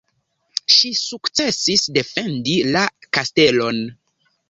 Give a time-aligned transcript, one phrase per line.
[0.75, 2.85] Ŝi sukcesis defendi la
[3.19, 3.83] kastelon.